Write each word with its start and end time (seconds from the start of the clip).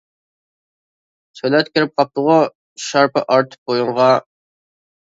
سۆلەت 1.41 1.69
كىرىپ 1.75 1.93
قاپتىغۇ، 2.01 2.41
شارپا 2.87 3.25
ئارتىپ 3.37 3.71
بويۇنغا. 3.73 4.15